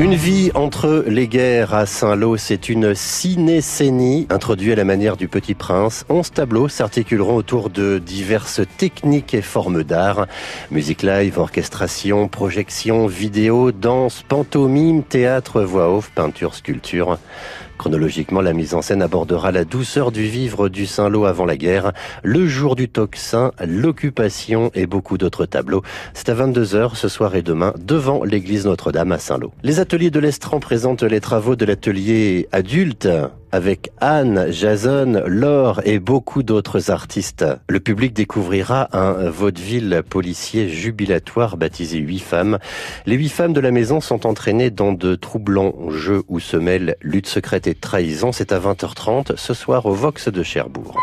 [0.00, 5.26] Une vie entre les guerres à Saint-Lô, c'est une cinécénie introduite à la manière du
[5.26, 6.04] Petit Prince.
[6.08, 10.28] Onze tableaux s'articuleront autour de diverses techniques et formes d'art.
[10.70, 17.18] Musique live, orchestration, projection, vidéo, danse, pantomime, théâtre, voix off, peinture, sculpture.
[17.78, 21.92] Chronologiquement, la mise en scène abordera la douceur du vivre du Saint-Lô avant la guerre,
[22.24, 25.82] le jour du tocsin, l'occupation et beaucoup d'autres tableaux.
[26.12, 29.52] C'est à 22h ce soir et demain devant l'église Notre-Dame à Saint-Lô.
[29.62, 33.08] Les ateliers de l'Estran présentent les travaux de l'atelier adulte
[33.52, 37.44] avec Anne, Jason, Laure et beaucoup d'autres artistes.
[37.68, 42.58] Le public découvrira un vaudeville policier jubilatoire baptisé Huit femmes.
[43.06, 46.96] Les huit femmes de la maison sont entraînées dans de troublants jeux où se mêlent
[47.02, 48.32] lutte secrète et trahison.
[48.32, 50.96] C'est à 20h30 ce soir au Vox de Cherbourg.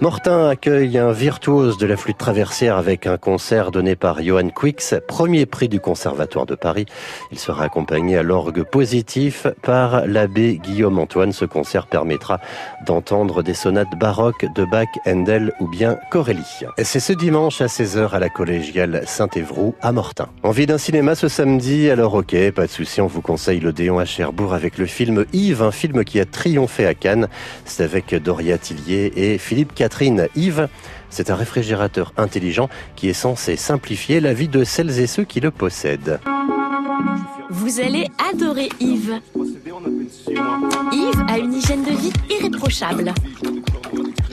[0.00, 4.94] Mortin accueille un virtuose de la flûte traversière avec un concert donné par Johan Quix,
[5.08, 6.86] premier prix du Conservatoire de Paris.
[7.32, 11.32] Il sera accompagné à l'orgue positif par l'abbé Guillaume Antoine.
[11.32, 12.38] Ce concert permettra
[12.86, 16.46] d'entendre des sonates baroques de Bach, Handel ou bien Corelli.
[16.80, 20.28] C'est ce dimanche à 16h à la collégiale Saint-Évroult à Mortin.
[20.44, 21.90] Envie d'un cinéma ce samedi?
[21.90, 25.60] Alors ok, pas de souci, on vous conseille l'Odéon à Cherbourg avec le film Yves,
[25.60, 27.26] un film qui a triomphé à Cannes.
[27.64, 30.68] C'est avec Doria Tillier et Philippe Catherine Yves,
[31.08, 35.40] c'est un réfrigérateur intelligent qui est censé simplifier la vie de celles et ceux qui
[35.40, 36.20] le possèdent.
[37.48, 39.18] Vous allez adorer Yves.
[40.92, 43.14] Yves a une hygiène de vie irréprochable.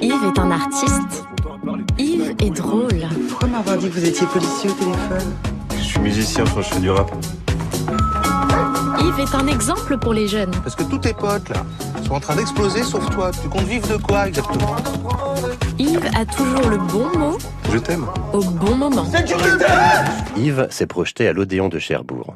[0.01, 1.23] Yves est un artiste.
[1.97, 3.07] Yves est drôle.
[3.29, 5.33] Pourquoi m'avoir dit que vous étiez policier au téléphone?
[5.77, 7.09] Je suis musicien, je fais du rap.
[9.17, 10.51] Yves est un exemple pour les jeunes.
[10.63, 11.65] Parce que tous tes potes, là,
[12.05, 13.31] sont en train d'exploser sauf toi.
[13.41, 14.75] Tu comptes vivre de quoi exactement?
[15.79, 17.37] Yves a toujours le bon mot
[17.71, 18.05] Je t'aime.
[18.33, 19.05] au bon moment.
[20.37, 22.35] Yves s'est projeté à l'Odéon de Cherbourg.